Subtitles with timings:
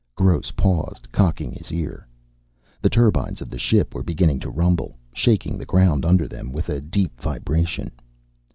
[0.15, 2.07] Gross paused, cocking his ear.
[2.81, 6.69] The turbines of the ship were beginning to rumble, shaking the ground under them with
[6.69, 7.91] a deep vibration.